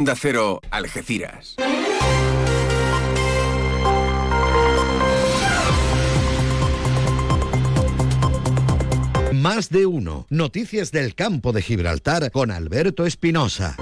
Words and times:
Onda 0.00 0.16
Cero, 0.16 0.62
Algeciras. 0.70 1.56
Más 9.34 9.68
de 9.68 9.84
uno. 9.84 10.24
Noticias 10.30 10.90
del 10.90 11.14
campo 11.14 11.52
de 11.52 11.60
Gibraltar 11.60 12.30
con 12.30 12.50
Alberto 12.50 13.04
Espinosa. 13.04 13.76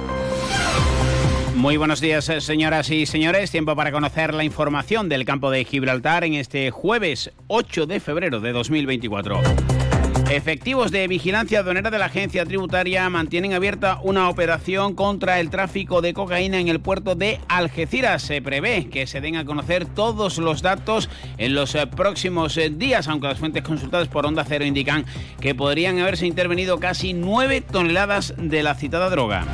Muy 1.54 1.76
buenos 1.76 2.00
días, 2.00 2.28
eh, 2.30 2.40
señoras 2.40 2.90
y 2.90 3.06
señores. 3.06 3.52
Tiempo 3.52 3.76
para 3.76 3.92
conocer 3.92 4.34
la 4.34 4.42
información 4.42 5.08
del 5.08 5.24
campo 5.24 5.52
de 5.52 5.64
Gibraltar 5.64 6.24
en 6.24 6.34
este 6.34 6.72
jueves 6.72 7.30
8 7.46 7.86
de 7.86 8.00
febrero 8.00 8.40
de 8.40 8.50
2024. 8.50 9.40
Efectivos 10.30 10.90
de 10.90 11.08
vigilancia 11.08 11.60
aduanera 11.60 11.90
de 11.90 11.98
la 11.98 12.04
agencia 12.04 12.44
tributaria 12.44 13.08
mantienen 13.08 13.54
abierta 13.54 13.98
una 14.02 14.28
operación 14.28 14.94
contra 14.94 15.40
el 15.40 15.48
tráfico 15.48 16.02
de 16.02 16.12
cocaína 16.12 16.60
en 16.60 16.68
el 16.68 16.80
puerto 16.80 17.14
de 17.14 17.40
Algeciras. 17.48 18.24
Se 18.24 18.42
prevé 18.42 18.90
que 18.90 19.06
se 19.06 19.22
den 19.22 19.36
a 19.36 19.46
conocer 19.46 19.86
todos 19.86 20.36
los 20.36 20.60
datos 20.60 21.08
en 21.38 21.54
los 21.54 21.74
eh, 21.74 21.86
próximos 21.86 22.58
eh, 22.58 22.68
días, 22.68 23.08
aunque 23.08 23.28
las 23.28 23.38
fuentes 23.38 23.62
consultadas 23.62 24.08
por 24.08 24.26
Onda 24.26 24.44
Cero 24.44 24.66
indican 24.66 25.06
que 25.40 25.54
podrían 25.54 25.98
haberse 25.98 26.26
intervenido 26.26 26.78
casi 26.78 27.14
9 27.14 27.62
toneladas 27.62 28.34
de 28.36 28.62
la 28.62 28.74
citada 28.74 29.08
droga. 29.08 29.46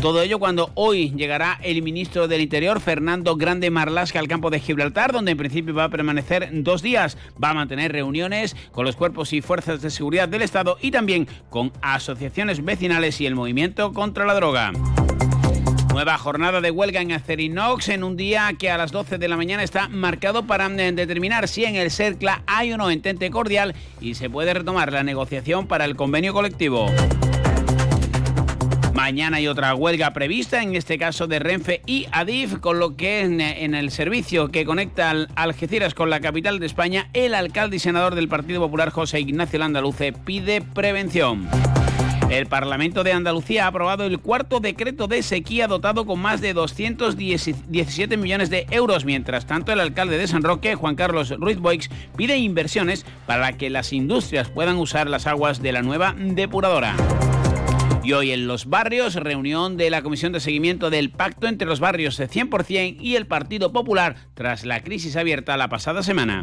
Todo 0.00 0.20
ello 0.20 0.38
cuando 0.38 0.70
hoy 0.74 1.10
llegará 1.16 1.58
el 1.62 1.82
ministro 1.82 2.28
del 2.28 2.42
Interior, 2.42 2.80
Fernando 2.80 3.34
Grande 3.36 3.70
Marlasca, 3.70 4.18
al 4.18 4.28
campo 4.28 4.50
de 4.50 4.60
Gibraltar, 4.60 5.12
donde 5.12 5.32
en 5.32 5.38
principio 5.38 5.74
va 5.74 5.84
a 5.84 5.88
permanecer 5.88 6.48
dos 6.52 6.82
días. 6.82 7.16
Va 7.42 7.50
a 7.50 7.54
mantener 7.54 7.92
reuniones 7.92 8.54
con 8.72 8.84
los 8.84 8.94
cuerpos 8.94 9.32
y 9.32 9.40
fuerzas 9.40 9.80
de 9.80 9.90
seguridad 9.90 10.28
del 10.28 10.42
Estado 10.42 10.76
y 10.80 10.90
también 10.90 11.26
con 11.48 11.72
asociaciones 11.80 12.64
vecinales 12.64 13.20
y 13.20 13.26
el 13.26 13.34
movimiento 13.34 13.92
contra 13.92 14.26
la 14.26 14.34
droga. 14.34 14.72
Nueva 15.92 16.18
jornada 16.18 16.60
de 16.60 16.70
huelga 16.70 17.00
en 17.00 17.12
Acerinox 17.12 17.88
en 17.88 18.04
un 18.04 18.18
día 18.18 18.52
que 18.58 18.70
a 18.70 18.76
las 18.76 18.92
12 18.92 19.16
de 19.16 19.28
la 19.28 19.38
mañana 19.38 19.62
está 19.62 19.88
marcado 19.88 20.46
para 20.46 20.68
mm, 20.68 20.94
determinar 20.94 21.48
si 21.48 21.64
en 21.64 21.74
el 21.74 21.90
CERCLA 21.90 22.42
hay 22.46 22.70
o 22.74 22.76
no 22.76 22.90
entente 22.90 23.30
cordial 23.30 23.74
y 23.98 24.14
se 24.14 24.28
puede 24.28 24.52
retomar 24.52 24.92
la 24.92 25.02
negociación 25.02 25.66
para 25.66 25.86
el 25.86 25.96
convenio 25.96 26.34
colectivo. 26.34 26.86
Mañana 28.96 29.36
hay 29.36 29.46
otra 29.46 29.74
huelga 29.74 30.14
prevista, 30.14 30.62
en 30.62 30.74
este 30.74 30.96
caso 30.96 31.26
de 31.26 31.38
Renfe 31.38 31.82
y 31.84 32.06
Adif, 32.12 32.56
con 32.60 32.78
lo 32.78 32.96
que 32.96 33.20
en, 33.20 33.74
el 33.74 33.90
servicio 33.90 34.48
que 34.48 34.64
conecta 34.64 35.10
al 35.10 35.28
Algeciras 35.36 35.92
con 35.92 36.08
la 36.08 36.20
capital 36.20 36.58
de 36.58 36.64
España, 36.64 37.10
el 37.12 37.34
alcalde 37.34 37.76
y 37.76 37.78
senador 37.78 38.14
del 38.14 38.26
Partido 38.26 38.58
Popular, 38.62 38.88
José 38.88 39.20
Ignacio 39.20 39.58
Landaluce, 39.58 40.14
pide 40.14 40.62
prevención. 40.62 41.46
El 42.30 42.46
Parlamento 42.46 43.04
de 43.04 43.12
Andalucía 43.12 43.66
ha 43.66 43.68
aprobado 43.68 44.04
el 44.04 44.18
cuarto 44.18 44.60
decreto 44.60 45.08
de 45.08 45.22
sequía 45.22 45.68
dotado 45.68 46.06
con 46.06 46.18
más 46.18 46.40
de 46.40 46.54
217 46.54 48.16
millones 48.16 48.48
de 48.48 48.66
euros. 48.70 49.04
Mientras 49.04 49.44
tanto, 49.46 49.72
el 49.72 49.80
alcalde 49.80 50.16
de 50.16 50.26
San 50.26 50.42
Roque, 50.42 50.74
Juan 50.74 50.96
Carlos 50.96 51.34
Ruiz 51.38 51.58
Boix, 51.58 51.90
pide 52.16 52.38
inversiones 52.38 53.04
para 53.26 53.52
que 53.52 53.68
las 53.68 53.92
industrias 53.92 54.48
puedan 54.48 54.78
usar 54.78 55.10
las 55.10 55.26
aguas 55.26 55.60
de 55.60 55.72
la 55.72 55.82
nueva 55.82 56.14
depuradora. 56.16 56.96
Y 58.06 58.12
hoy 58.12 58.30
en 58.30 58.46
los 58.46 58.66
barrios, 58.66 59.16
reunión 59.16 59.76
de 59.76 59.90
la 59.90 60.00
Comisión 60.00 60.32
de 60.32 60.38
Seguimiento 60.38 60.90
del 60.90 61.10
Pacto 61.10 61.48
entre 61.48 61.66
los 61.66 61.80
barrios 61.80 62.16
de 62.16 62.28
100% 62.28 62.98
y 63.00 63.16
el 63.16 63.26
Partido 63.26 63.72
Popular 63.72 64.28
tras 64.34 64.64
la 64.64 64.84
crisis 64.84 65.16
abierta 65.16 65.56
la 65.56 65.68
pasada 65.68 66.04
semana. 66.04 66.40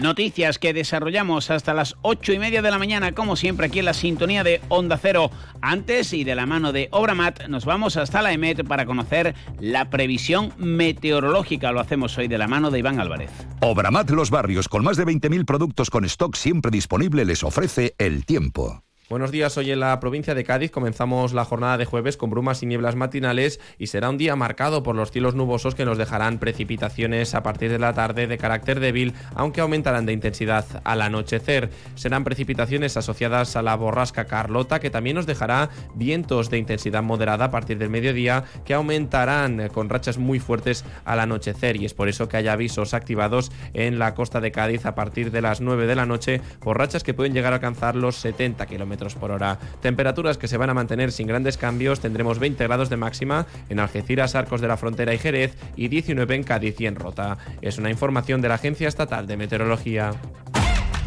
Noticias 0.00 0.58
que 0.58 0.72
desarrollamos 0.72 1.50
hasta 1.50 1.74
las 1.74 1.96
ocho 2.00 2.32
y 2.32 2.38
media 2.38 2.62
de 2.62 2.70
la 2.70 2.78
mañana, 2.78 3.12
como 3.12 3.36
siempre 3.36 3.66
aquí 3.66 3.80
en 3.80 3.84
la 3.84 3.92
sintonía 3.92 4.42
de 4.44 4.62
Onda 4.70 4.96
Cero. 4.96 5.30
Antes 5.60 6.14
y 6.14 6.24
de 6.24 6.34
la 6.34 6.46
mano 6.46 6.72
de 6.72 6.88
Obramat, 6.90 7.48
nos 7.48 7.66
vamos 7.66 7.98
hasta 7.98 8.22
la 8.22 8.32
EMET 8.32 8.66
para 8.66 8.86
conocer 8.86 9.34
la 9.60 9.90
previsión 9.90 10.54
meteorológica. 10.56 11.70
Lo 11.70 11.80
hacemos 11.80 12.16
hoy 12.16 12.28
de 12.28 12.38
la 12.38 12.48
mano 12.48 12.70
de 12.70 12.78
Iván 12.78 12.98
Álvarez. 12.98 13.30
Obramat 13.60 14.08
Los 14.08 14.30
Barrios, 14.30 14.70
con 14.70 14.84
más 14.84 14.96
de 14.96 15.04
20.000 15.04 15.44
productos 15.44 15.90
con 15.90 16.06
stock 16.06 16.34
siempre 16.34 16.70
disponible, 16.70 17.26
les 17.26 17.44
ofrece 17.44 17.94
el 17.98 18.24
tiempo. 18.24 18.83
Buenos 19.14 19.30
días, 19.30 19.56
hoy 19.56 19.70
en 19.70 19.78
la 19.78 20.00
provincia 20.00 20.34
de 20.34 20.42
Cádiz 20.42 20.72
comenzamos 20.72 21.34
la 21.34 21.44
jornada 21.44 21.78
de 21.78 21.84
jueves 21.84 22.16
con 22.16 22.30
brumas 22.30 22.64
y 22.64 22.66
nieblas 22.66 22.96
matinales 22.96 23.60
y 23.78 23.86
será 23.86 24.10
un 24.10 24.18
día 24.18 24.34
marcado 24.34 24.82
por 24.82 24.96
los 24.96 25.12
cielos 25.12 25.36
nubosos 25.36 25.76
que 25.76 25.84
nos 25.84 25.98
dejarán 25.98 26.40
precipitaciones 26.40 27.36
a 27.36 27.44
partir 27.44 27.70
de 27.70 27.78
la 27.78 27.92
tarde 27.92 28.26
de 28.26 28.38
carácter 28.38 28.80
débil, 28.80 29.14
aunque 29.36 29.60
aumentarán 29.60 30.04
de 30.04 30.14
intensidad 30.14 30.66
al 30.82 31.00
anochecer. 31.00 31.70
Serán 31.94 32.24
precipitaciones 32.24 32.96
asociadas 32.96 33.54
a 33.54 33.62
la 33.62 33.76
borrasca 33.76 34.24
Carlota 34.24 34.80
que 34.80 34.90
también 34.90 35.14
nos 35.14 35.26
dejará 35.26 35.70
vientos 35.94 36.50
de 36.50 36.58
intensidad 36.58 37.04
moderada 37.04 37.44
a 37.44 37.50
partir 37.52 37.78
del 37.78 37.90
mediodía 37.90 38.42
que 38.64 38.74
aumentarán 38.74 39.68
con 39.68 39.90
rachas 39.90 40.18
muy 40.18 40.40
fuertes 40.40 40.84
al 41.04 41.20
anochecer 41.20 41.76
y 41.76 41.84
es 41.84 41.94
por 41.94 42.08
eso 42.08 42.28
que 42.28 42.38
hay 42.38 42.48
avisos 42.48 42.94
activados 42.94 43.52
en 43.74 44.00
la 44.00 44.12
costa 44.14 44.40
de 44.40 44.50
Cádiz 44.50 44.86
a 44.86 44.96
partir 44.96 45.30
de 45.30 45.40
las 45.40 45.60
9 45.60 45.86
de 45.86 45.94
la 45.94 46.04
noche 46.04 46.40
por 46.58 46.78
rachas 46.78 47.04
que 47.04 47.14
pueden 47.14 47.32
llegar 47.32 47.52
a 47.52 47.56
alcanzar 47.56 47.94
los 47.94 48.16
70 48.16 48.66
kilómetros 48.66 49.03
por 49.12 49.30
hora. 49.30 49.58
Temperaturas 49.82 50.38
que 50.38 50.48
se 50.48 50.56
van 50.56 50.70
a 50.70 50.74
mantener 50.74 51.12
sin 51.12 51.26
grandes 51.26 51.58
cambios. 51.58 52.00
Tendremos 52.00 52.38
20 52.38 52.64
grados 52.64 52.88
de 52.88 52.96
máxima 52.96 53.46
en 53.68 53.80
Algeciras, 53.80 54.34
Arcos 54.34 54.62
de 54.62 54.68
la 54.68 54.78
Frontera 54.78 55.12
y 55.12 55.18
Jerez 55.18 55.54
y 55.76 55.88
19 55.88 56.34
en 56.34 56.44
Cádiz 56.44 56.80
y 56.80 56.86
en 56.86 56.96
Rota. 56.96 57.36
Es 57.60 57.76
una 57.76 57.90
información 57.90 58.40
de 58.40 58.48
la 58.48 58.54
Agencia 58.54 58.88
Estatal 58.88 59.26
de 59.26 59.36
Meteorología. 59.36 60.12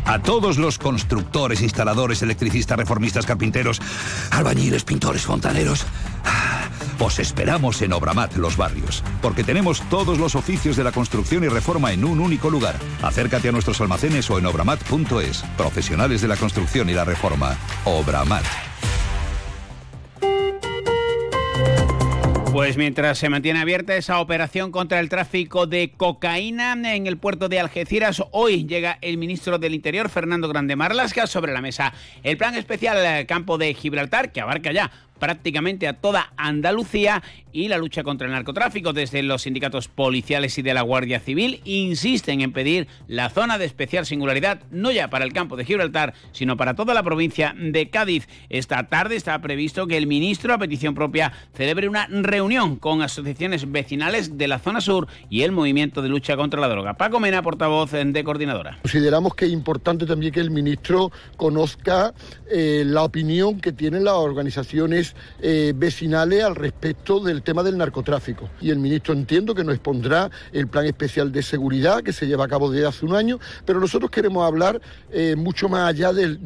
A 0.07 0.21
todos 0.21 0.57
los 0.57 0.77
constructores, 0.77 1.61
instaladores, 1.61 2.21
electricistas, 2.21 2.77
reformistas, 2.77 3.25
carpinteros, 3.25 3.81
albañiles, 4.31 4.85
pintores, 4.85 5.23
fontaneros. 5.23 5.85
Os 6.99 7.19
esperamos 7.19 7.81
en 7.81 7.93
Obramat 7.93 8.35
Los 8.35 8.57
Barrios, 8.57 9.03
porque 9.21 9.43
tenemos 9.43 9.81
todos 9.89 10.17
los 10.17 10.35
oficios 10.35 10.75
de 10.75 10.83
la 10.83 10.91
construcción 10.91 11.43
y 11.43 11.47
reforma 11.47 11.93
en 11.93 12.03
un 12.03 12.19
único 12.19 12.49
lugar. 12.49 12.75
Acércate 13.01 13.49
a 13.49 13.51
nuestros 13.51 13.79
almacenes 13.81 14.29
o 14.31 14.39
en 14.39 14.45
obramat.es. 14.47 15.43
Profesionales 15.57 16.21
de 16.21 16.27
la 16.27 16.37
construcción 16.37 16.89
y 16.89 16.93
la 16.93 17.05
reforma. 17.05 17.57
Obramat. 17.85 18.45
Pues 22.57 22.75
mientras 22.75 23.19
se 23.19 23.29
mantiene 23.29 23.59
abierta 23.59 23.95
esa 23.95 24.19
operación 24.19 24.71
contra 24.71 24.99
el 24.99 25.09
tráfico 25.09 25.67
de 25.67 25.91
cocaína 25.95 26.73
en 26.95 27.05
el 27.05 27.17
puerto 27.17 27.49
de 27.49 27.59
Algeciras, 27.59 28.23
hoy 28.31 28.65
llega 28.65 28.97
el 29.01 29.19
ministro 29.19 29.59
del 29.59 29.75
Interior, 29.75 30.09
Fernando 30.09 30.47
Grande 30.47 30.75
Marlasca, 30.75 31.27
sobre 31.27 31.53
la 31.53 31.61
mesa 31.61 31.93
el 32.23 32.35
plan 32.35 32.55
especial 32.55 33.27
Campo 33.27 33.59
de 33.59 33.75
Gibraltar, 33.75 34.31
que 34.31 34.41
abarca 34.41 34.71
ya 34.71 34.89
prácticamente 35.19 35.88
a 35.88 35.94
toda 35.94 36.31
Andalucía 36.38 37.23
y 37.51 37.67
la 37.69 37.78
lucha 37.78 38.03
contra 38.03 38.28
el 38.28 38.33
narcotráfico. 38.33 38.94
Desde 38.94 39.23
los 39.23 39.44
sindicatos 39.44 39.88
policiales 39.88 40.57
y 40.57 40.61
de 40.61 40.73
la 40.73 40.81
Guardia 40.81 41.19
Civil 41.19 41.61
insisten 41.66 42.41
en 42.41 42.53
pedir 42.53 42.88
la 43.07 43.29
zona 43.29 43.57
de 43.57 43.66
especial 43.66 44.06
singularidad, 44.06 44.61
no 44.72 44.91
ya 44.91 45.09
para 45.09 45.25
el 45.25 45.33
campo 45.33 45.56
de 45.56 45.66
Gibraltar, 45.66 46.13
sino 46.31 46.57
para 46.57 46.75
toda 46.75 46.94
la 46.94 47.03
provincia 47.03 47.56
de 47.57 47.89
Cádiz. 47.89 48.27
Esta 48.50 48.88
tarde 48.88 49.16
está 49.16 49.39
previsto 49.41 49.88
que 49.88 49.97
el 49.97 50.07
ministro, 50.07 50.53
a 50.53 50.57
petición 50.57 50.94
propia, 50.94 51.33
celebre 51.53 51.88
una 51.88 52.07
reunión 52.07 52.75
con 52.75 53.01
asociaciones 53.01 53.72
vecinales 53.72 54.38
de 54.38 54.47
la 54.47 54.59
zona 54.59 54.81
sur 54.81 55.07
y 55.29 55.41
el 55.41 55.51
movimiento 55.51 56.01
de 56.01 56.09
lucha 56.09 56.35
contra 56.35 56.61
la 56.61 56.67
droga. 56.67 56.94
Paco 56.94 57.19
Mena, 57.19 57.41
portavoz 57.41 57.91
de 57.91 58.23
coordinadora. 58.23 58.77
Consideramos 58.81 59.35
que 59.35 59.45
es 59.45 59.51
importante 59.51 60.06
también 60.06 60.31
que 60.31 60.39
el 60.39 60.51
ministro 60.51 61.11
conozca 61.38 62.13
eh, 62.51 62.83
la 62.85 63.03
opinión 63.03 63.59
que 63.59 63.72
tienen 63.72 64.03
las 64.03 64.13
organizaciones 64.16 65.06
eh, 65.41 65.73
vecinales 65.75 66.44
al 66.44 66.56
respecto 66.56 67.19
del 67.19 67.41
tema 67.41 67.63
del 67.63 67.78
narcotráfico. 67.78 68.50
Y 68.62 68.69
el 68.69 68.79
ministro 68.79 69.13
entiendo 69.13 69.56
que 69.56 69.63
nos 69.63 69.75
expondrá 69.75 70.29
el 70.51 70.68
plan 70.68 70.85
especial 70.85 71.31
de 71.31 71.44
seguridad 71.44 72.01
que 72.01 72.13
se 72.13 72.28
lleva 72.28 72.45
a 72.45 72.47
cabo 72.47 72.69
desde 72.72 72.88
hace 72.88 73.06
un 73.06 73.16
año, 73.16 73.40
pero 73.66 73.79
nosotros 73.79 74.12
queremos 74.12 74.45
hablar 74.45 74.81
eh, 75.12 75.35
mucho 75.35 75.69
más 75.69 75.90
allá 75.90 76.13
del, 76.13 76.38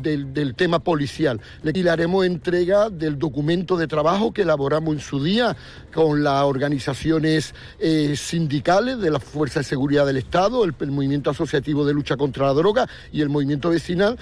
tema 0.56 0.80
policial. 0.80 1.40
Le 1.64 1.90
haremos 1.90 2.26
entrega 2.26 2.90
del 2.90 3.18
documento 3.18 3.78
de 3.78 3.88
trabajo 3.88 4.32
que 4.32 4.44
elaboramos 4.44 4.94
en 4.94 5.02
su 5.02 5.24
día 5.24 5.56
con 5.94 6.24
las 6.24 6.44
organizaciones 6.44 7.56
eh, 7.80 8.16
sindicales 8.16 9.00
de 9.00 9.10
la 9.10 9.19
Fuerza 9.19 9.62
de 9.62 9.64
Seguridad 9.64 10.06
del 10.06 10.18
Estado, 10.18 10.64
el 10.64 10.74
movimiento 10.92 11.30
asociativo 11.30 11.86
de 11.86 11.94
lucha 11.94 12.18
contra 12.18 12.46
la 12.48 12.54
droga 12.54 12.88
y 13.12 13.22
el 13.22 13.30
movimiento 13.30 13.69
vecinal. 13.69 14.18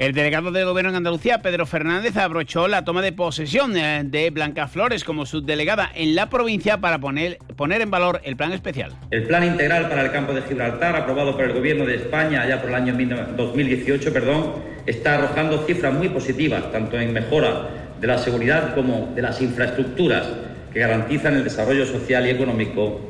El 0.00 0.14
delegado 0.14 0.50
del 0.50 0.64
Gobierno 0.64 0.88
en 0.88 0.96
Andalucía, 0.96 1.42
Pedro 1.42 1.66
Fernández, 1.66 2.16
abrochó 2.16 2.68
la 2.68 2.86
toma 2.86 3.02
de 3.02 3.12
posesión 3.12 3.76
eh, 3.76 4.00
de 4.02 4.30
Blanca 4.30 4.66
Flores 4.66 5.04
como 5.04 5.26
subdelegada 5.26 5.90
en 5.94 6.14
la 6.14 6.30
provincia 6.30 6.78
para 6.78 6.98
poner, 6.98 7.36
poner 7.54 7.82
en 7.82 7.90
valor 7.90 8.22
el 8.24 8.34
plan 8.34 8.52
especial. 8.52 8.96
El 9.10 9.24
plan 9.24 9.44
integral 9.44 9.90
para 9.90 10.00
el 10.00 10.10
campo 10.10 10.32
de 10.32 10.40
Gibraltar, 10.40 10.96
aprobado 10.96 11.36
por 11.36 11.44
el 11.44 11.52
Gobierno 11.52 11.84
de 11.84 11.96
España 11.96 12.48
ya 12.48 12.62
por 12.62 12.70
el 12.70 12.76
año 12.76 12.94
2018, 13.36 14.10
perdón, 14.10 14.54
está 14.86 15.16
arrojando 15.16 15.66
cifras 15.66 15.92
muy 15.92 16.08
positivas, 16.08 16.72
tanto 16.72 16.98
en 16.98 17.12
mejora 17.12 17.68
de 18.00 18.06
la 18.06 18.16
seguridad 18.16 18.74
como 18.74 19.12
de 19.14 19.20
las 19.20 19.42
infraestructuras 19.42 20.26
que 20.72 20.80
garantizan 20.80 21.36
el 21.36 21.44
desarrollo 21.44 21.84
social 21.84 22.26
y 22.26 22.30
económico 22.30 23.02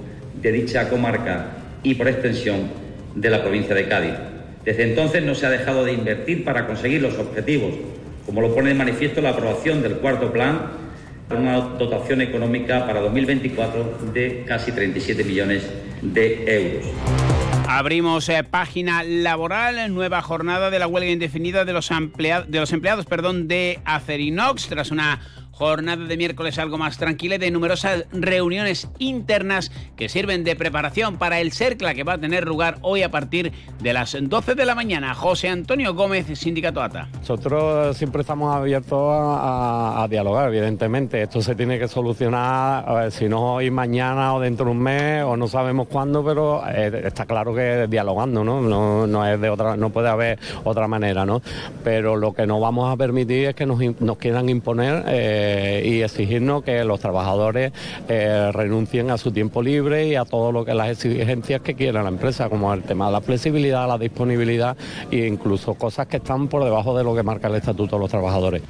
de 0.43 0.51
dicha 0.51 0.89
comarca 0.89 1.51
y, 1.85 1.95
por 1.95 2.09
extensión, 2.09 2.69
de 3.15 3.31
la 3.31 3.41
provincia 3.41 3.77
de 3.77 3.87
Cádiz. 3.87 4.15
Desde 4.65 4.83
entonces 4.83 5.23
no 5.23 5.35
se 5.35 5.47
ha 5.47 5.51
dejado 5.51 5.85
de 5.85 5.93
invertir 5.93 6.45
para 6.45 6.67
conseguir 6.67 7.01
los 7.01 7.19
objetivos, 7.19 7.75
como 8.27 8.43
lo 8.43 8.55
pone 8.55 8.69
de 8.69 8.75
manifiesto 8.75 9.21
la 9.21 9.31
aprobación 9.31 9.83
del 9.83 9.95
cuarto 9.95 10.33
plan 10.33 10.73
Una 11.31 11.61
dotación 11.61 12.21
económica 12.21 12.87
para 12.87 13.01
2024 13.01 13.99
de 14.13 14.45
casi 14.47 14.73
37 14.73 15.25
millones 15.25 15.71
de 16.03 16.45
euros. 16.47 16.87
Abrimos 17.69 18.29
eh, 18.29 18.43
página 18.43 19.05
laboral, 19.05 19.95
nueva 19.95 20.23
jornada 20.23 20.71
de 20.71 20.81
la 20.81 20.89
huelga 20.89 21.11
indefinida 21.11 21.65
de 21.65 21.73
los, 21.73 21.93
empleados 21.93 23.07
de 23.47 23.81
Acerinox 23.85 24.67
tras 24.67 24.91
una 24.91 25.21
Jornada 25.61 26.07
de 26.07 26.17
miércoles 26.17 26.59
algo 26.59 26.79
más 26.79 26.97
tranquila 26.97 27.35
y 27.35 27.39
de 27.39 27.51
numerosas 27.51 28.07
reuniones 28.13 28.89
internas 28.99 29.71
que 29.95 30.09
sirven 30.09 30.43
de 30.43 30.57
preparación 30.57 31.19
para 31.19 31.39
el 31.39 31.53
CERCLA 31.53 31.93
que 31.93 32.03
va 32.03 32.15
a 32.15 32.19
tener 32.19 32.47
lugar 32.47 32.79
hoy 32.81 33.03
a 33.03 33.11
partir 33.11 33.53
de 33.79 33.93
las 33.93 34.17
12 34.19 34.55
de 34.55 34.65
la 34.65 34.75
mañana. 34.75 35.15
José 35.15 35.51
Antonio 35.51 35.93
Gómez, 35.93 36.29
Sindicato 36.39 36.81
ATA. 36.81 37.09
Nosotros 37.13 37.95
siempre 37.95 38.23
estamos 38.23 38.57
abiertos 38.57 38.99
a, 38.99 40.07
dialogar, 40.09 40.49
evidentemente. 40.49 41.21
Esto 41.21 41.43
se 41.43 41.55
tiene 41.55 41.79
que 41.79 41.89
solucionar, 41.89 43.13
si 43.13 43.29
no 43.29 43.57
hoy, 43.57 43.71
mañana 43.71 44.33
o 44.35 44.41
dentro 44.41 44.65
de 44.65 44.71
un 44.71 44.79
mes 44.79 45.23
o 45.25 45.37
no 45.37 45.47
sabemos 45.47 45.89
cuándo, 45.89 46.25
pero 46.25 46.63
eh, 46.67 47.03
está 47.05 47.27
claro 47.27 47.55
que 47.55 47.87
dialogando, 47.87 48.43
¿no? 48.43 48.63
No, 49.07 49.27
es 49.27 49.39
de 49.39 49.51
otra, 49.51 49.77
no 49.77 49.91
puede 49.91 50.09
haber 50.09 50.39
otra 50.65 50.89
manera, 50.89 51.27
¿no? 51.27 51.43
Pero 51.85 52.17
lo 52.17 52.33
que 52.33 52.47
no 52.47 52.61
vamos 52.61 52.91
a 52.91 52.97
permitir 52.97 53.49
es 53.49 53.55
que 53.55 53.67
nos, 53.67 53.79
nos 54.01 54.17
quieran 54.17 54.49
imponer. 54.49 55.05
Eh, 55.07 55.50
eh, 55.51 55.83
y 55.85 56.03
exigirnos 56.03 56.63
que 56.63 56.85
los 56.85 57.01
trabajadores 57.01 57.73
eh, 58.09 58.51
renuncien 58.53 59.11
a 59.11 59.19
su 59.19 59.33
tiempo 59.33 59.63
libre 59.63 60.07
y 60.07 60.15
a 60.15 60.25
todo 60.25 60.53
lo 60.53 60.65
que 60.65 60.75
las 60.75 60.91
exigencias 60.91 61.61
que 61.61 61.75
quiera 61.75 62.03
la 62.03 62.09
empresa, 62.09 62.49
como 62.49 62.73
el 62.73 62.83
tema 62.83 63.07
de 63.07 63.13
la 63.13 63.21
flexibilidad, 63.21 63.89
la 63.89 63.99
disponibilidad 63.99 64.77
e 65.11 65.27
incluso 65.27 65.75
cosas 65.75 66.07
que 66.07 66.19
están 66.19 66.49
por 66.49 66.63
debajo 66.63 66.97
de 66.97 67.03
lo 67.03 67.15
que 67.15 67.23
marca 67.23 67.49
el 67.49 67.57
estatuto 67.57 67.97
de 67.97 68.01
los 68.01 68.11
trabajadores. 68.11 68.63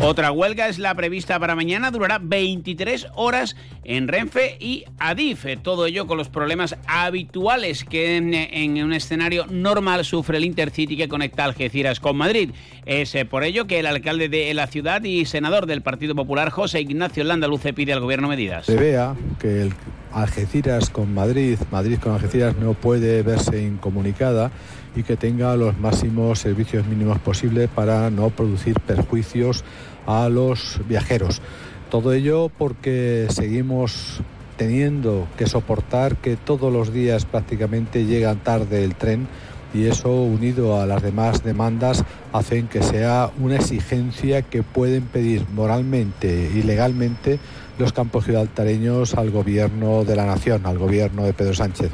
Otra 0.00 0.30
huelga 0.30 0.68
es 0.68 0.78
la 0.78 0.94
prevista 0.94 1.40
para 1.40 1.56
mañana, 1.56 1.90
durará 1.90 2.20
23 2.22 3.08
horas 3.16 3.56
en 3.82 4.06
Renfe 4.06 4.56
y 4.60 4.84
Adif. 5.00 5.44
Todo 5.62 5.86
ello 5.86 6.06
con 6.06 6.16
los 6.16 6.28
problemas 6.28 6.76
habituales 6.86 7.82
que 7.82 8.16
en, 8.16 8.84
un 8.84 8.92
escenario 8.92 9.46
normal 9.46 10.04
sufre 10.04 10.38
el 10.38 10.44
Intercity 10.44 10.96
que 10.96 11.08
conecta 11.08 11.42
Algeciras 11.42 11.98
con 11.98 12.16
Madrid. 12.16 12.50
Es 12.86 13.12
eh, 13.16 13.24
por 13.24 13.42
ello 13.42 13.66
que 13.66 13.80
el 13.80 13.86
alcalde 13.86 14.28
de 14.28 14.54
la 14.54 14.68
ciudad 14.68 15.02
y 15.02 15.24
senador 15.24 15.66
del 15.66 15.82
Partido 15.82 16.14
Popular, 16.14 16.50
José 16.50 16.80
Ignacio 16.80 17.24
Landaluce, 17.24 17.72
pide 17.72 17.92
al 17.92 18.00
gobierno 18.00 18.28
medidas. 18.28 18.66
Se 18.66 18.76
vea 18.76 19.16
que 19.40 19.62
el 19.62 19.72
Algeciras 20.12 20.90
con 20.90 21.12
Madrid, 21.12 21.58
Madrid 21.70 21.98
con 21.98 22.12
Algeciras 22.12 22.56
no 22.56 22.74
puede 22.74 23.22
verse 23.22 23.62
incomunicada 23.62 24.50
y 24.96 25.02
que 25.02 25.16
tenga 25.16 25.54
los 25.56 25.78
máximos 25.78 26.38
servicios 26.38 26.86
mínimos 26.86 27.18
posibles 27.18 27.68
para 27.68 28.10
no 28.10 28.30
producir 28.30 28.74
perjuicios 28.80 29.64
a 30.08 30.30
los 30.30 30.80
viajeros. 30.88 31.42
Todo 31.90 32.12
ello 32.14 32.50
porque 32.56 33.26
seguimos 33.28 34.20
teniendo 34.56 35.28
que 35.36 35.46
soportar 35.46 36.16
que 36.16 36.36
todos 36.36 36.72
los 36.72 36.92
días 36.92 37.26
prácticamente 37.26 38.06
llegan 38.06 38.42
tarde 38.42 38.84
el 38.84 38.94
tren 38.94 39.28
y 39.74 39.84
eso 39.84 40.10
unido 40.10 40.80
a 40.80 40.86
las 40.86 41.02
demás 41.02 41.44
demandas 41.44 42.04
hacen 42.32 42.68
que 42.68 42.82
sea 42.82 43.30
una 43.38 43.56
exigencia 43.56 44.40
que 44.40 44.62
pueden 44.62 45.02
pedir 45.02 45.44
moralmente 45.54 46.50
y 46.54 46.62
legalmente 46.62 47.38
los 47.78 47.92
campos 47.92 48.24
gibraltareños 48.24 49.14
al 49.14 49.30
gobierno 49.30 50.04
de 50.04 50.16
la 50.16 50.24
nación, 50.24 50.64
al 50.64 50.78
gobierno 50.78 51.24
de 51.24 51.34
Pedro 51.34 51.54
Sánchez. 51.54 51.90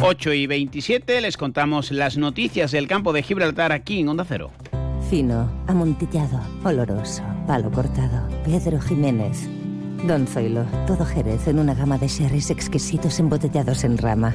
8 0.00 0.32
y 0.32 0.46
27 0.46 1.20
les 1.20 1.36
contamos 1.36 1.90
las 1.90 2.16
noticias 2.16 2.70
del 2.70 2.86
campo 2.86 3.12
de 3.12 3.24
Gibraltar 3.24 3.72
aquí 3.72 4.00
en 4.00 4.08
Onda 4.08 4.24
Cero. 4.26 4.52
Fino, 5.10 5.48
amontillado, 5.68 6.40
oloroso, 6.64 7.22
palo 7.46 7.70
cortado. 7.70 8.28
Pedro 8.44 8.80
Jiménez. 8.80 9.48
Don 10.04 10.26
Zoilo, 10.26 10.64
todo 10.88 11.04
Jerez 11.04 11.46
en 11.46 11.60
una 11.60 11.74
gama 11.74 11.96
de 11.96 12.08
sherries 12.08 12.50
exquisitos 12.50 13.20
embotellados 13.20 13.84
en 13.84 13.98
rama. 13.98 14.34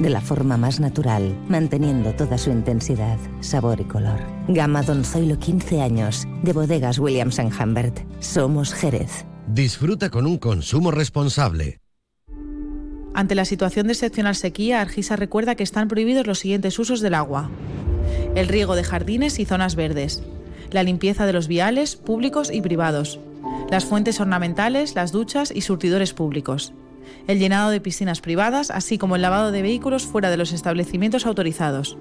De 0.00 0.08
la 0.08 0.22
forma 0.22 0.56
más 0.56 0.80
natural, 0.80 1.36
manteniendo 1.50 2.14
toda 2.14 2.38
su 2.38 2.50
intensidad, 2.50 3.18
sabor 3.40 3.78
y 3.80 3.84
color. 3.84 4.18
Gama 4.48 4.82
Don 4.82 5.04
Zoilo 5.04 5.38
15 5.38 5.82
años, 5.82 6.26
de 6.42 6.54
bodegas 6.54 6.98
Williams⁇ 6.98 7.38
Humbert. 7.62 8.00
Somos 8.18 8.72
Jerez. 8.72 9.26
Disfruta 9.48 10.08
con 10.08 10.26
un 10.26 10.38
consumo 10.38 10.92
responsable. 10.92 11.80
Ante 13.12 13.34
la 13.34 13.44
situación 13.44 13.86
de 13.86 13.92
excepcional 13.92 14.34
sequía, 14.34 14.80
Argisa 14.80 15.16
recuerda 15.16 15.56
que 15.56 15.62
están 15.62 15.88
prohibidos 15.88 16.26
los 16.26 16.38
siguientes 16.38 16.78
usos 16.78 17.00
del 17.00 17.14
agua 17.14 17.50
el 18.34 18.48
riego 18.48 18.76
de 18.76 18.84
jardines 18.84 19.38
y 19.38 19.44
zonas 19.44 19.76
verdes, 19.76 20.22
la 20.70 20.82
limpieza 20.82 21.26
de 21.26 21.32
los 21.32 21.48
viales 21.48 21.96
públicos 21.96 22.50
y 22.52 22.60
privados, 22.60 23.18
las 23.70 23.84
fuentes 23.84 24.20
ornamentales, 24.20 24.94
las 24.94 25.12
duchas 25.12 25.52
y 25.54 25.62
surtidores 25.62 26.12
públicos, 26.12 26.72
el 27.26 27.38
llenado 27.38 27.70
de 27.70 27.80
piscinas 27.80 28.20
privadas, 28.20 28.70
así 28.70 28.98
como 28.98 29.16
el 29.16 29.22
lavado 29.22 29.52
de 29.52 29.62
vehículos 29.62 30.04
fuera 30.04 30.30
de 30.30 30.36
los 30.36 30.52
establecimientos 30.52 31.26
autorizados. 31.26 31.96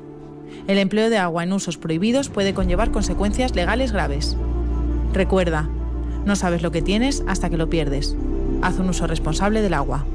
El 0.68 0.78
empleo 0.78 1.10
de 1.10 1.18
agua 1.18 1.44
en 1.44 1.54
usos 1.54 1.78
prohibidos 1.78 2.30
puede 2.30 2.54
conllevar 2.54 2.92
consecuencias 2.92 3.56
legales 3.56 3.92
graves. 3.92 4.38
Recuerda, 5.13 5.69
no 6.25 6.36
sabes 6.36 6.62
lo 6.62 6.72
que 6.72 6.81
tienes 6.81 7.24
hasta 7.28 7.50
que 7.50 7.58
lo 7.58 7.69
pierdes. 7.69 8.16
Haz 8.62 8.80
un 8.80 8.90
uso 8.90 9.08
responsable 9.08 9.62
del 9.62 9.74
agua. 9.74 10.06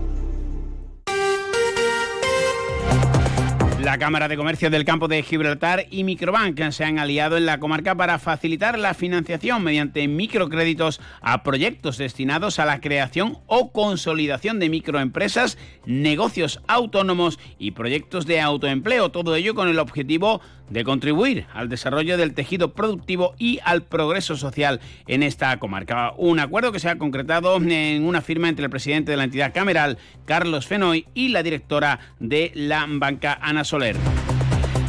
La 3.91 3.99
Cámara 3.99 4.29
de 4.29 4.37
Comercio 4.37 4.71
del 4.71 4.85
Campo 4.85 5.09
de 5.09 5.21
Gibraltar 5.25 5.87
y 5.91 6.05
Microbank 6.05 6.71
se 6.71 6.85
han 6.85 7.01
aliado 7.01 7.37
en 7.37 7.45
la 7.45 7.59
comarca 7.59 7.97
para 7.97 8.21
facilitar 8.21 8.79
la 8.79 8.95
financiación 8.95 9.65
mediante 9.65 10.07
microcréditos 10.07 11.01
a 11.21 11.43
proyectos 11.43 11.99
destinados 11.99 12.61
a 12.61 12.67
la 12.67 12.81
creación 12.81 13.39
o 13.49 13.73
consolidación 13.73 14.61
de 14.61 14.69
microempresas, 14.69 15.59
negocios 15.87 16.61
autónomos 16.69 17.41
y 17.59 17.73
proyectos 17.73 18.27
de 18.27 18.41
autoempleo. 18.41 19.11
Todo 19.11 19.35
ello 19.35 19.57
con 19.57 19.67
el 19.67 19.81
objetivo 19.81 20.41
de 20.41 20.51
contribuir 20.85 21.47
al 21.53 21.69
desarrollo 21.69 22.17
del 22.17 22.35
tejido 22.35 22.73
productivo 22.73 23.35
y 23.39 23.61
al 23.65 23.83
progreso 23.83 24.37
social 24.37 24.81
en 25.07 25.23
esta 25.23 25.59
comarca. 25.59 26.13
Un 26.17 26.41
acuerdo 26.41 26.73
que 26.73 26.81
se 26.81 26.89
ha 26.89 26.99
concretado 26.99 27.57
en 27.57 28.05
una 28.05 28.21
firma 28.21 28.49
entre 28.49 28.65
el 28.65 28.71
presidente 28.71 29.11
de 29.11 29.17
la 29.17 29.25
entidad 29.25 29.53
cameral, 29.53 29.99
Carlos 30.25 30.67
Fenoy, 30.67 31.07
y 31.15 31.29
la 31.29 31.43
directora 31.43 31.99
de 32.19 32.53
la 32.55 32.87
banca, 32.89 33.39
Ana 33.41 33.65
Soler. 33.65 33.97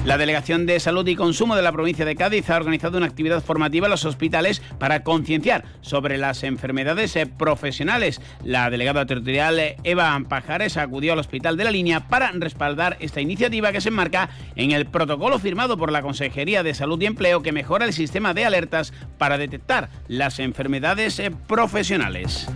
La 0.04 0.18
Delegación 0.18 0.66
de 0.66 0.80
Salud 0.80 1.06
y 1.06 1.16
Consumo 1.16 1.56
de 1.56 1.62
la 1.62 1.72
provincia 1.72 2.06
de 2.06 2.16
Cádiz 2.16 2.50
ha 2.50 2.58
organizado 2.58 2.98
una 2.98 3.06
actividad 3.06 3.44
formativa 3.44 3.86
en 3.86 3.92
los 3.92 4.04
hospitales 4.04 4.60
para 4.80 5.04
concienciar 5.04 5.64
sobre 5.82 6.18
las 6.18 6.42
enfermedades 6.42 7.16
eh, 7.16 7.28
profesionales. 7.28 8.20
La 8.44 8.72
delegada 8.72 9.06
territorial 9.06 9.60
eh, 9.60 9.78
Eva 9.84 10.20
Pajares 10.28 10.78
acudió 10.78 11.14
al 11.14 11.20
Hospital 11.20 11.56
de 11.56 11.66
la 11.66 11.72
Línea 11.72 12.08
para 12.08 12.32
respaldar 12.32 12.98
esta 13.00 13.22
iniciativa 13.22 13.72
que 13.72 13.80
se 13.80 13.90
enmarca 13.90 14.32
en 14.56 14.72
el 14.72 14.88
protocolo 14.88 15.38
firmado 15.38 15.78
por 15.78 15.92
la 15.92 16.02
Consejería 16.02 16.64
de 16.64 16.74
Salud 16.74 17.00
y 17.00 17.06
Empleo 17.06 17.44
que 17.44 17.52
mejora 17.52 17.86
el 17.86 17.94
sistema 17.94 18.34
de 18.34 18.46
alertas 18.46 18.94
para 19.20 19.38
detectar 19.38 19.90
las 20.08 20.40
enfermedades 20.40 21.20
eh, 21.20 21.30
profesionales. 21.48 22.48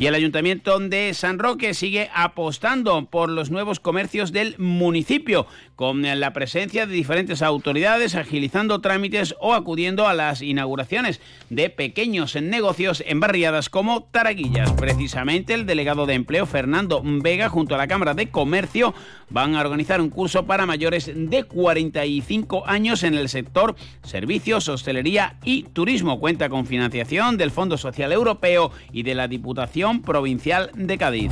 Y 0.00 0.06
el 0.06 0.14
Ayuntamiento 0.14 0.78
de 0.78 1.12
San 1.12 1.40
Roque 1.40 1.74
sigue 1.74 2.08
apostando 2.14 3.06
por 3.06 3.28
los 3.28 3.50
nuevos 3.50 3.80
comercios 3.80 4.30
del 4.30 4.56
municipio, 4.56 5.48
con 5.78 6.02
la 6.02 6.32
presencia 6.32 6.86
de 6.86 6.92
diferentes 6.92 7.40
autoridades 7.40 8.16
agilizando 8.16 8.80
trámites 8.80 9.36
o 9.38 9.54
acudiendo 9.54 10.08
a 10.08 10.12
las 10.12 10.42
inauguraciones 10.42 11.20
de 11.50 11.70
pequeños 11.70 12.34
negocios 12.34 13.00
en 13.06 13.20
barriadas 13.20 13.68
como 13.68 14.02
Taraguillas. 14.02 14.72
Precisamente 14.72 15.54
el 15.54 15.66
delegado 15.66 16.04
de 16.06 16.14
empleo 16.14 16.46
Fernando 16.46 17.00
Vega 17.04 17.48
junto 17.48 17.76
a 17.76 17.78
la 17.78 17.86
Cámara 17.86 18.14
de 18.14 18.28
Comercio 18.28 18.92
van 19.30 19.54
a 19.54 19.60
organizar 19.60 20.00
un 20.00 20.10
curso 20.10 20.46
para 20.46 20.66
mayores 20.66 21.12
de 21.14 21.44
45 21.44 22.66
años 22.66 23.04
en 23.04 23.14
el 23.14 23.28
sector 23.28 23.76
servicios, 24.02 24.68
hostelería 24.68 25.36
y 25.44 25.62
turismo. 25.62 26.18
Cuenta 26.18 26.48
con 26.48 26.66
financiación 26.66 27.36
del 27.36 27.52
Fondo 27.52 27.78
Social 27.78 28.10
Europeo 28.10 28.72
y 28.92 29.04
de 29.04 29.14
la 29.14 29.28
Diputación 29.28 30.02
Provincial 30.02 30.72
de 30.74 30.98
Cádiz. 30.98 31.30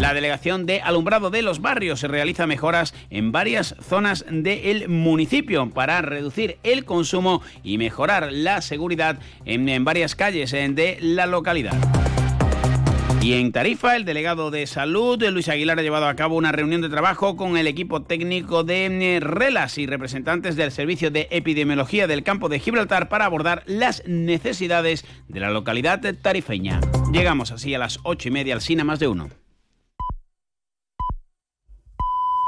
La 0.00 0.12
delegación 0.12 0.66
de 0.66 0.80
alumbrado 0.80 1.30
de 1.30 1.42
los 1.42 1.60
barrios 1.60 2.02
realiza 2.02 2.46
mejoras 2.46 2.94
en 3.10 3.32
varias 3.32 3.74
zonas 3.80 4.24
del 4.28 4.88
municipio 4.88 5.70
para 5.70 6.02
reducir 6.02 6.58
el 6.62 6.84
consumo 6.84 7.42
y 7.62 7.78
mejorar 7.78 8.32
la 8.32 8.60
seguridad 8.60 9.18
en, 9.44 9.68
en 9.68 9.84
varias 9.84 10.14
calles 10.14 10.50
de 10.50 10.98
la 11.00 11.26
localidad. 11.26 11.74
Y 13.24 13.32
en 13.32 13.52
Tarifa, 13.52 13.96
el 13.96 14.04
delegado 14.04 14.50
de 14.50 14.66
salud, 14.66 15.22
Luis 15.30 15.48
Aguilar, 15.48 15.78
ha 15.78 15.82
llevado 15.82 16.06
a 16.06 16.14
cabo 16.14 16.36
una 16.36 16.52
reunión 16.52 16.82
de 16.82 16.90
trabajo 16.90 17.36
con 17.36 17.56
el 17.56 17.66
equipo 17.66 18.02
técnico 18.02 18.64
de 18.64 18.84
eh, 18.84 19.20
RELAS 19.20 19.78
y 19.78 19.86
representantes 19.86 20.56
del 20.56 20.70
Servicio 20.70 21.10
de 21.10 21.28
Epidemiología 21.30 22.06
del 22.06 22.22
campo 22.22 22.50
de 22.50 22.58
Gibraltar 22.58 23.08
para 23.08 23.24
abordar 23.24 23.62
las 23.64 24.02
necesidades 24.06 25.06
de 25.28 25.40
la 25.40 25.48
localidad 25.48 26.02
tarifeña. 26.20 26.80
Llegamos 27.12 27.50
así 27.50 27.72
a 27.72 27.78
las 27.78 27.98
ocho 28.02 28.28
y 28.28 28.32
media 28.32 28.52
al 28.52 28.60
Cine 28.60 28.84
Más 28.84 28.98
de 28.98 29.08
Uno. 29.08 29.43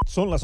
Son 0.07 0.31
las 0.31 0.35